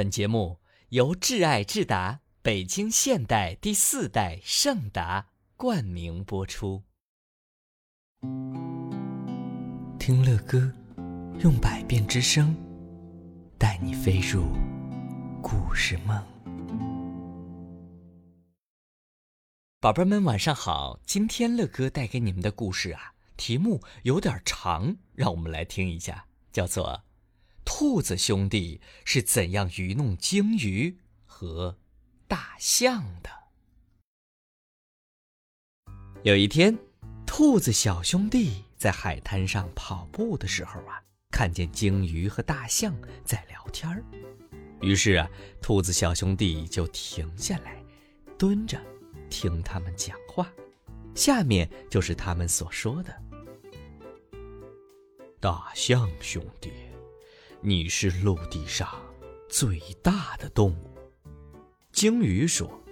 [0.00, 0.58] 本节目
[0.88, 5.26] 由挚爱智达北京现代第四代圣达
[5.58, 6.82] 冠名播出。
[9.98, 10.72] 听乐歌，
[11.40, 12.56] 用百变之声，
[13.58, 14.44] 带你飞入
[15.42, 16.18] 故事梦。
[19.80, 20.98] 宝贝们，晚上好！
[21.04, 27.02] 今天乐哥带给你们的故事啊，题目有点长，让我们来听一下，叫做。
[27.64, 31.78] 兔子兄弟是怎样愚弄鲸鱼和
[32.26, 33.30] 大象的？
[36.22, 36.76] 有一天，
[37.26, 44.04] 兔子小兄弟在海滩上跑步的时候啊，看见鲸鱼和大象在聊天儿。
[44.82, 45.30] 于是啊，
[45.62, 47.82] 兔子小兄弟就停下来，
[48.38, 48.80] 蹲着
[49.30, 50.50] 听他们讲话。
[51.14, 53.22] 下面就是他们所说的
[55.40, 56.70] ：“大象兄弟。”
[57.62, 58.88] 你是陆地上
[59.50, 60.96] 最大的动物，
[61.92, 62.82] 鲸鱼说，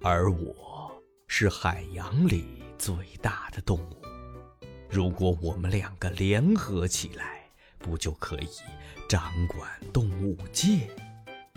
[0.00, 4.00] 而我是海洋里最大的动物。
[4.88, 8.48] 如果我们两个联合起来，不就可以
[9.08, 10.88] 掌管动物界，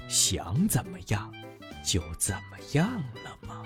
[0.08, 1.32] 想怎么样
[1.86, 2.92] 就怎么样
[3.24, 3.64] 了吗？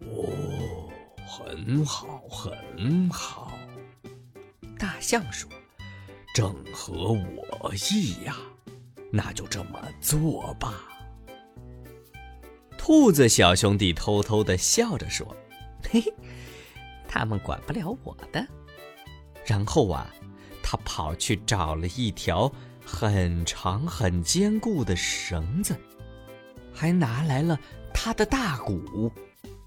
[0.00, 0.92] 哦，
[1.26, 3.58] 很好，很好。
[4.78, 5.50] 大象说。
[6.36, 8.36] 正合我意呀，
[9.10, 10.74] 那就这么做吧。
[12.76, 15.34] 兔子小兄弟偷偷的笑着说
[15.88, 16.12] ：“嘿嘿，
[17.08, 18.46] 他们管不了我的。”
[19.46, 20.14] 然后啊，
[20.62, 22.52] 他跑去找了一条
[22.84, 25.74] 很长很坚固的绳子，
[26.70, 27.58] 还拿来了
[27.94, 29.10] 他的大鼓，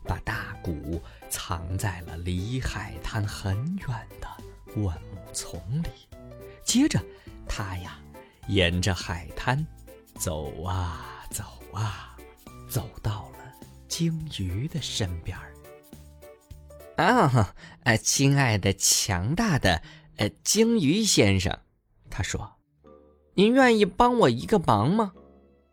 [0.04, 4.28] 把大鼓藏在了离海滩很远的
[4.72, 5.89] 灌木丛里。
[6.70, 7.03] 接着，
[7.48, 7.98] 他呀，
[8.48, 9.66] 沿着海滩
[10.20, 12.16] 走啊走啊，
[12.70, 13.39] 走到了
[13.88, 15.52] 鲸鱼的身边儿。
[17.03, 17.55] 啊，
[17.86, 19.82] 呃，亲爱的、强大的
[20.17, 21.58] 呃鲸鱼先生，
[22.08, 22.58] 他说
[23.33, 25.14] ：“您愿意帮我一个忙吗？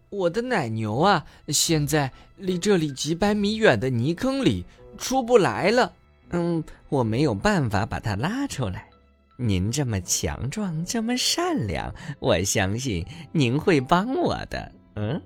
[0.09, 4.65] 我的奶牛啊，现在离这里几百米远的泥坑里
[4.97, 5.93] 出不来了。
[6.31, 8.89] 嗯，我没有办法把它拉出来。”
[9.39, 14.73] 您这么强壮，这么善良，我相信您会帮我的。
[14.95, 15.21] 嗯，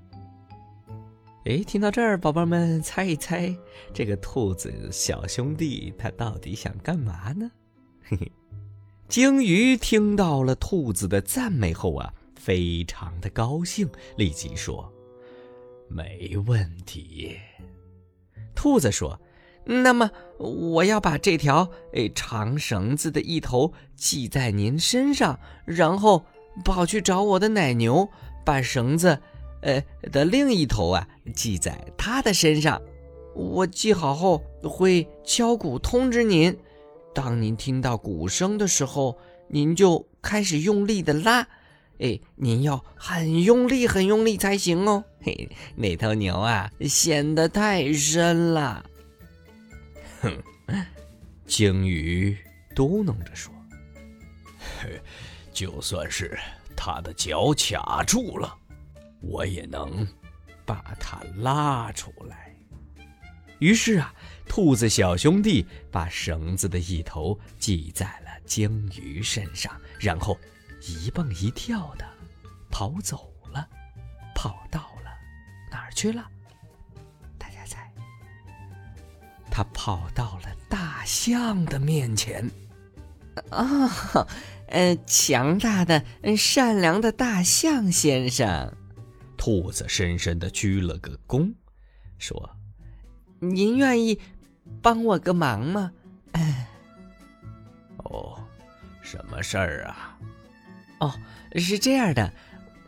[1.45, 3.57] 哎，听到这儿，宝宝们猜一猜，
[3.95, 7.49] 这个兔子小兄弟他到底想干嘛呢？
[8.03, 8.33] 嘿嘿，
[9.09, 14.93] 鲸鱼听到了兔子的赞美后啊，非常的高兴，立即说
[15.89, 17.37] ：“没问题。”
[18.57, 19.17] 兔子说。
[19.65, 26.25] 那么，我要把这条诶长绳子的一头系在您身上，然后
[26.65, 28.09] 跑去找我的奶牛，
[28.45, 29.21] 把绳子，
[29.63, 32.81] 呃的另一头啊系在它的身上。
[33.35, 36.59] 我系好后会敲鼓通知您，
[37.15, 39.19] 当您听到鼓声的时候，
[39.49, 41.47] 您就开始用力的拉，
[42.01, 45.05] 哎，您要很用力、很用力才行哦。
[45.23, 48.85] 嘿，那头牛啊陷得太深了。
[50.21, 50.43] 哼，
[51.47, 52.37] 鲸鱼
[52.75, 53.53] 嘟囔着说
[55.53, 56.39] ：“就算是
[56.77, 58.57] 它的脚卡住了，
[59.21, 60.07] 我也能
[60.65, 62.55] 把它拉出来。”
[63.61, 64.15] 于是啊，
[64.49, 70.39] 兔子小兄弟把绳子的一头系在了鲸鱼身上，然后
[70.81, 72.07] 一蹦一跳的
[72.71, 73.69] 跑走了，
[74.35, 75.11] 跑到了
[75.71, 76.27] 哪儿去了？
[79.51, 82.49] 他跑到了大象的面前，
[83.51, 83.91] 啊，
[84.69, 86.05] 呃，强大的、
[86.37, 88.73] 善良的大象先生，
[89.37, 91.53] 兔子深深的鞠了个躬，
[92.19, 92.51] 说
[93.41, 94.21] ：“您愿意
[94.81, 95.91] 帮我个忙吗？”
[98.05, 98.39] 哦，
[99.03, 100.19] 什么事儿啊？
[101.01, 101.15] 哦，
[101.57, 102.33] 是这样的，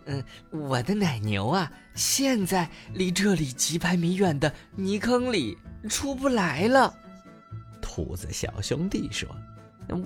[0.06, 5.56] 嗯，我的奶牛啊，现在离这里几百米远的泥坑里。
[5.88, 6.94] 出不来了，
[7.80, 9.28] 兔子小兄弟说：“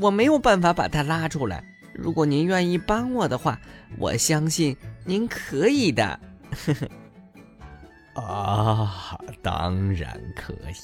[0.00, 1.62] 我没有办法把它拉出来。
[1.94, 3.60] 如果您愿意帮我的话，
[3.98, 4.74] 我相信
[5.04, 6.18] 您可以的。”
[8.16, 10.74] 啊，当然可以！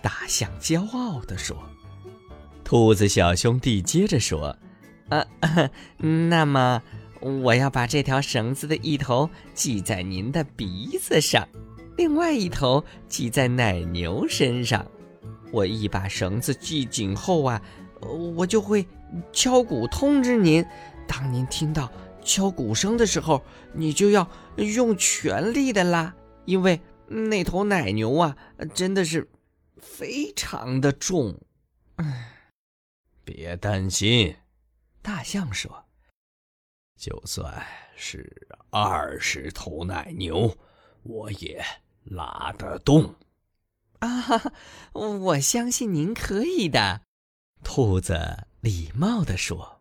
[0.00, 1.56] 大象骄傲地说。
[2.62, 4.56] 兔子小兄弟接着说
[5.10, 5.26] ：“啊，
[5.98, 6.80] 那么
[7.20, 11.48] 我要把这条绳子的一头系在您的鼻子上。”
[11.96, 14.88] 另外一头系在奶牛身上，
[15.50, 17.60] 我一把绳子系紧后啊，
[18.36, 18.86] 我就会
[19.32, 20.64] 敲鼓通知您。
[21.08, 21.90] 当您听到
[22.22, 23.42] 敲鼓声的时候，
[23.72, 28.36] 你就要用全力的拉，因为那头奶牛啊，
[28.72, 29.28] 真的是
[29.80, 31.40] 非常的重。
[31.96, 32.44] 唉，
[33.24, 34.36] 别担心，
[35.02, 35.86] 大象说
[36.98, 37.64] ：“就算
[37.96, 40.58] 是二十头奶牛，
[41.04, 41.64] 我也
[42.02, 43.14] 拉得动。”
[44.00, 44.52] 啊，
[44.92, 47.02] 我相信您可以的，
[47.62, 49.80] 兔子礼貌地说。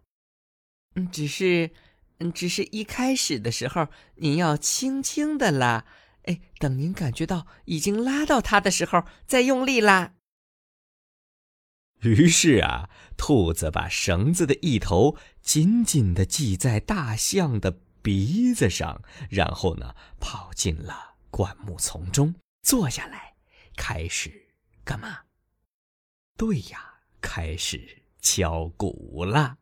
[0.96, 1.72] 嗯，只是，
[2.20, 5.86] 嗯，只是一开始的时候，您要轻轻的拉，
[6.24, 10.14] 哎，等您感觉到已经拉到它的时候，再用力拉。
[12.08, 23.36] 于是啊，兔子把绳子的一头紧紧的系在大象的鼻子上，然后呢，跑进了灌木丛中，坐下来。
[23.76, 24.48] 开始
[24.84, 25.20] 干嘛？
[26.36, 29.58] 对呀，开始敲鼓了。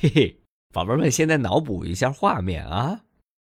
[0.00, 0.40] 嘿嘿，
[0.72, 3.00] 宝贝们，现在脑补一下画面啊。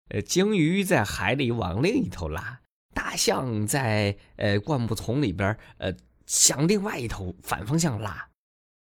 [0.08, 2.60] 呃，鲸鱼在海里往另一头拉，
[2.92, 5.94] 大象在呃灌木丛里边呃
[6.28, 8.28] 向另外一头反方向拉。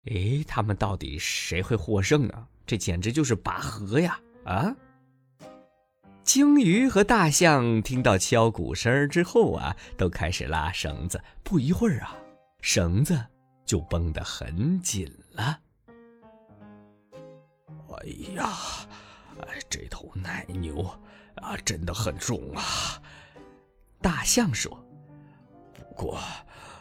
[0.06, 2.48] 哎，他们到底谁会获胜啊？
[2.66, 4.18] 这简直就是拔河呀！
[4.44, 4.74] 啊！
[6.24, 11.22] 鲸鱼和大象听到敲鼓声之后啊，都开始拉绳子。
[11.42, 12.16] 不一会儿啊，
[12.62, 13.22] 绳子
[13.66, 15.60] 就绷得很紧了。
[17.12, 18.56] 哎呀，
[19.68, 20.82] 这头奶牛
[21.36, 23.02] 啊，真的很重啊！
[24.00, 24.82] 大象说
[25.74, 26.18] ：“不过，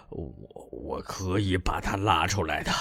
[0.09, 2.71] 我我可以把它拉出来的。”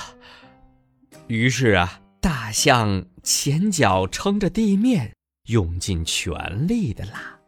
[1.28, 5.12] 于是啊，大象前脚撑着地面。
[5.46, 7.38] 用尽全力的拉。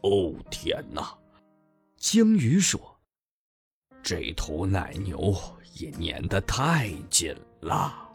[0.00, 1.16] 哦天哪！
[1.96, 2.80] 鲸鱼说
[4.02, 5.32] ：“这头奶牛
[5.74, 8.10] 也粘得太紧了。”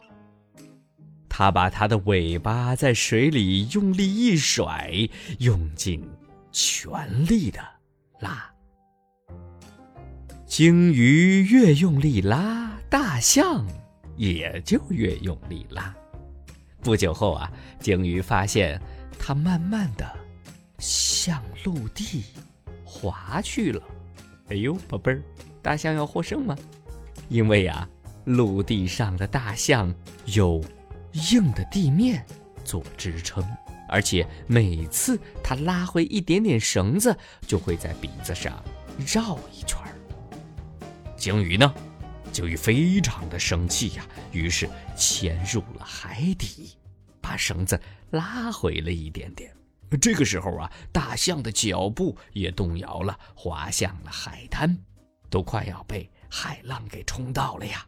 [1.30, 4.90] 它把它的尾巴在水里用力一甩，
[5.38, 6.06] 用尽
[6.52, 7.66] 全力的
[8.20, 8.52] 拉。
[10.58, 13.64] 鲸鱼越用力拉，大象
[14.16, 15.94] 也就越用力拉。
[16.82, 18.82] 不久后啊，鲸鱼发现
[19.20, 20.04] 它慢慢的
[20.80, 22.24] 向陆地
[22.84, 23.80] 滑去了。
[24.48, 25.22] 哎呦，宝贝儿，
[25.62, 26.58] 大象要获胜吗？
[27.28, 27.88] 因为呀，
[28.24, 29.94] 陆地上的大象
[30.24, 30.60] 有
[31.30, 32.26] 硬的地面
[32.64, 33.46] 做支撑，
[33.88, 37.16] 而且每次它拉回一点点绳子，
[37.46, 38.60] 就会在鼻子上
[39.06, 39.78] 绕一圈。
[41.18, 41.74] 鲸鱼呢？
[42.30, 46.76] 鲸鱼非常的生气呀，于是潜入了海底，
[47.20, 47.80] 把绳子
[48.10, 49.52] 拉回了一点点。
[50.00, 54.78] 这个时候啊，大象的脚步也动摇了，滑向了海滩，
[55.28, 57.84] 都快要被海浪给冲到了呀。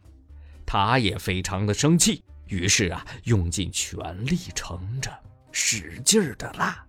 [0.66, 5.12] 他也非常的生气，于是啊，用尽全力撑着，
[5.52, 6.84] 使劲的拉。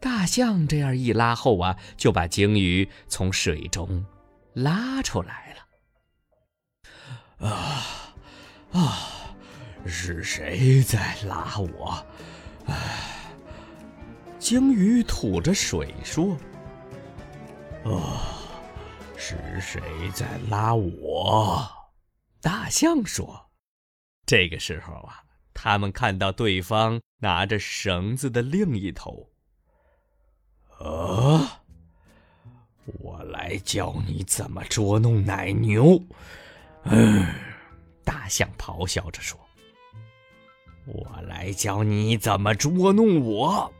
[0.00, 4.04] 大象这样一拉后啊，就把鲸鱼从水中
[4.54, 7.48] 拉出来了。
[7.48, 8.14] 啊
[8.72, 9.10] 啊！
[9.86, 12.06] 是谁在拉我？
[12.66, 13.34] 唉，
[14.38, 16.38] 鲸鱼吐着水说
[17.84, 18.40] ：“啊，
[19.14, 19.82] 是谁
[20.14, 21.68] 在拉我？”
[22.40, 23.50] 大象说
[24.24, 25.22] ：“这个时候啊，
[25.52, 29.30] 他们看到对方拿着绳子的另一头。
[30.78, 31.63] 啊，
[33.00, 36.02] 我来教你怎么捉弄奶牛。”
[36.84, 37.26] 嗯，
[38.04, 39.40] 大象咆哮着说
[40.84, 43.72] ：“我来教你怎么捉弄我。”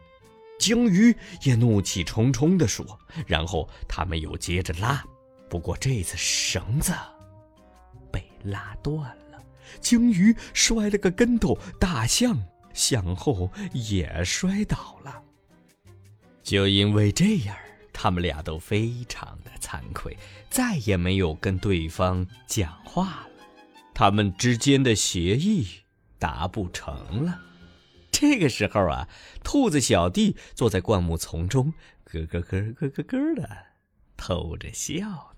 [0.58, 2.98] 鲸鱼也怒气冲冲地说。
[3.26, 5.04] 然后他们又接着拉，
[5.50, 6.92] 不过这次绳子
[8.10, 8.96] 被拉断
[9.30, 9.38] 了，
[9.80, 12.42] 鲸鱼摔了个跟头，大象
[12.72, 15.22] 向后也摔倒了。
[16.42, 17.54] 就因为这样。
[17.94, 20.14] 他们俩都非常的惭愧，
[20.50, 23.28] 再也没有跟对方讲话了。
[23.94, 25.66] 他们之间的协议
[26.18, 27.40] 达不成了。
[28.10, 29.08] 这个时候啊，
[29.42, 31.72] 兔子小弟坐在灌木丛中，
[32.10, 33.48] 咯咯咯咯咯咯的
[34.16, 35.33] 偷着笑。